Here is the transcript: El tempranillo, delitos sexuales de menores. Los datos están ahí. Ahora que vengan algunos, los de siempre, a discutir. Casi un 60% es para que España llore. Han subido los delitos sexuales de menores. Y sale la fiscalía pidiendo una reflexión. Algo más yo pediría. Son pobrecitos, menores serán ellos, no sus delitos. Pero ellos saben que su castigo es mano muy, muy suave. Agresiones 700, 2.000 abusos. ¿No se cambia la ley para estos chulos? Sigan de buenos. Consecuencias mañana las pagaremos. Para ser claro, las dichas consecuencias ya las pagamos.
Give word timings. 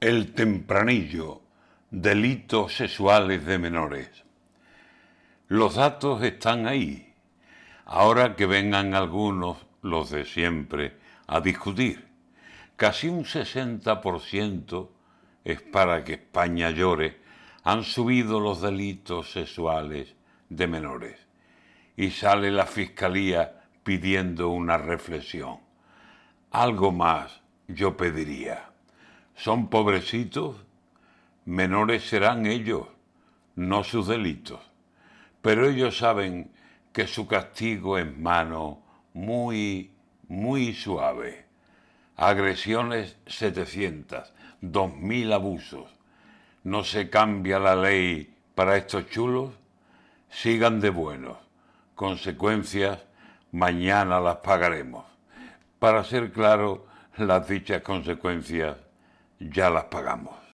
El 0.00 0.32
tempranillo, 0.32 1.42
delitos 1.90 2.76
sexuales 2.76 3.44
de 3.44 3.58
menores. 3.58 4.08
Los 5.48 5.74
datos 5.74 6.22
están 6.22 6.68
ahí. 6.68 7.12
Ahora 7.84 8.36
que 8.36 8.46
vengan 8.46 8.94
algunos, 8.94 9.56
los 9.82 10.10
de 10.10 10.24
siempre, 10.24 10.98
a 11.26 11.40
discutir. 11.40 12.06
Casi 12.76 13.08
un 13.08 13.24
60% 13.24 14.88
es 15.42 15.62
para 15.62 16.04
que 16.04 16.12
España 16.12 16.70
llore. 16.70 17.20
Han 17.64 17.82
subido 17.82 18.38
los 18.38 18.60
delitos 18.60 19.32
sexuales 19.32 20.14
de 20.48 20.66
menores. 20.68 21.18
Y 21.96 22.12
sale 22.12 22.52
la 22.52 22.66
fiscalía 22.66 23.64
pidiendo 23.82 24.50
una 24.50 24.78
reflexión. 24.78 25.58
Algo 26.52 26.92
más 26.92 27.40
yo 27.66 27.96
pediría. 27.96 28.68
Son 29.38 29.68
pobrecitos, 29.70 30.56
menores 31.44 32.02
serán 32.08 32.44
ellos, 32.44 32.88
no 33.54 33.84
sus 33.84 34.08
delitos. 34.08 34.58
Pero 35.40 35.68
ellos 35.68 35.96
saben 35.96 36.50
que 36.92 37.06
su 37.06 37.28
castigo 37.28 37.98
es 37.98 38.18
mano 38.18 38.82
muy, 39.14 39.92
muy 40.26 40.74
suave. 40.74 41.44
Agresiones 42.16 43.16
700, 43.28 44.34
2.000 44.60 45.32
abusos. 45.32 45.88
¿No 46.64 46.82
se 46.82 47.08
cambia 47.08 47.60
la 47.60 47.76
ley 47.76 48.34
para 48.56 48.76
estos 48.76 49.08
chulos? 49.08 49.52
Sigan 50.30 50.80
de 50.80 50.90
buenos. 50.90 51.38
Consecuencias 51.94 53.06
mañana 53.52 54.18
las 54.18 54.38
pagaremos. 54.38 55.04
Para 55.78 56.02
ser 56.02 56.32
claro, 56.32 56.88
las 57.16 57.46
dichas 57.46 57.82
consecuencias 57.82 58.87
ya 59.38 59.70
las 59.70 59.84
pagamos. 59.84 60.38